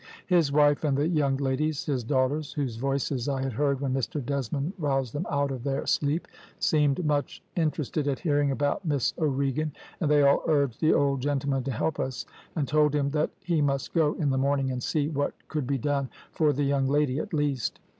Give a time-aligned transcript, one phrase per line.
[0.25, 4.19] His wife and the young ladies, his daughters, whose voices I had heard when Mr
[4.25, 6.27] Desmond roused them out of their sleep,
[6.57, 11.63] seemed much interested at hearing about Miss O'Regan, and they all urged the old gentleman
[11.65, 12.25] to help us,
[12.55, 15.77] and told him that he must go in the morning and see what could be
[15.77, 17.79] done for the young lady at least.